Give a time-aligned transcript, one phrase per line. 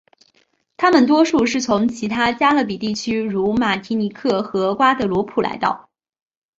[0.77, 5.91] 他们多数是从其他加勒比地区如马提尼克和瓜德罗普来到。